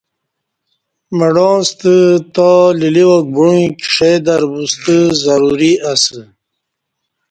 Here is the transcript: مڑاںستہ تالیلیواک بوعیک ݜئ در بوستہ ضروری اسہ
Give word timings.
مڑاںستہ 1.17 1.95
تالیلیواک 2.33 3.25
بوعیک 3.35 3.75
ݜئ 3.93 4.15
در 4.25 4.41
بوستہ 4.51 4.95
ضروری 5.23 5.73
اسہ 5.91 6.21